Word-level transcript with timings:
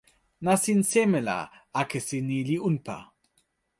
nasin 0.45 0.81
seme 0.91 1.19
la 1.27 1.37
akesi 1.81 2.17
ni 2.27 2.37
li 2.47 2.57
unpa? 2.69 2.97